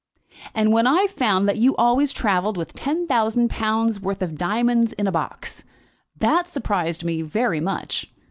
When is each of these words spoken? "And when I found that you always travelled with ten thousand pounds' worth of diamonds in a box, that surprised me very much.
"And 0.55 0.71
when 0.71 0.87
I 0.87 1.05
found 1.05 1.47
that 1.47 1.59
you 1.59 1.75
always 1.75 2.11
travelled 2.11 2.57
with 2.57 2.73
ten 2.73 3.05
thousand 3.05 3.51
pounds' 3.51 3.99
worth 3.99 4.23
of 4.23 4.35
diamonds 4.35 4.93
in 4.93 5.05
a 5.05 5.11
box, 5.11 5.63
that 6.17 6.49
surprised 6.49 7.03
me 7.03 7.21
very 7.21 7.59
much. 7.59 8.11